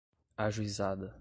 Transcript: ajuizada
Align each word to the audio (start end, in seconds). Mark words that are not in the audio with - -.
ajuizada 0.37 1.13